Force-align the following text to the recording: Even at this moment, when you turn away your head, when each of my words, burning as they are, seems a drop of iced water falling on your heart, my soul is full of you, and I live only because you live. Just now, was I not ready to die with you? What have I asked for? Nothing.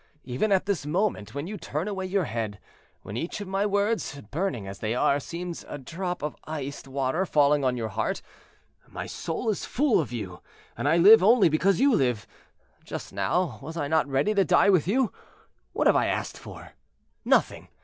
Even 0.23 0.51
at 0.51 0.65
this 0.65 0.83
moment, 0.83 1.35
when 1.35 1.45
you 1.45 1.57
turn 1.59 1.87
away 1.87 2.07
your 2.07 2.23
head, 2.23 2.59
when 3.03 3.15
each 3.15 3.39
of 3.39 3.47
my 3.47 3.67
words, 3.67 4.19
burning 4.31 4.65
as 4.67 4.79
they 4.79 4.95
are, 4.95 5.19
seems 5.19 5.63
a 5.67 5.77
drop 5.77 6.23
of 6.23 6.35
iced 6.45 6.87
water 6.87 7.23
falling 7.23 7.63
on 7.63 7.77
your 7.77 7.89
heart, 7.89 8.23
my 8.87 9.05
soul 9.05 9.47
is 9.51 9.63
full 9.63 9.99
of 9.99 10.11
you, 10.11 10.41
and 10.75 10.89
I 10.89 10.97
live 10.97 11.21
only 11.21 11.49
because 11.49 11.79
you 11.79 11.93
live. 11.95 12.25
Just 12.83 13.13
now, 13.13 13.59
was 13.61 13.77
I 13.77 13.87
not 13.87 14.07
ready 14.07 14.33
to 14.33 14.43
die 14.43 14.71
with 14.71 14.87
you? 14.87 15.11
What 15.71 15.85
have 15.85 15.95
I 15.95 16.07
asked 16.07 16.39
for? 16.39 16.71
Nothing. 17.23 17.67